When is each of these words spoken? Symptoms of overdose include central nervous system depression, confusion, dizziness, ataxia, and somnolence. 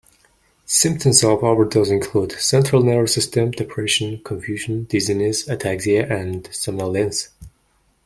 Symptoms 0.65 1.23
of 1.23 1.43
overdose 1.43 1.91
include 1.91 2.31
central 2.31 2.81
nervous 2.81 3.13
system 3.13 3.51
depression, 3.51 4.19
confusion, 4.23 4.85
dizziness, 4.85 5.47
ataxia, 5.47 6.09
and 6.11 6.49
somnolence. 6.51 7.29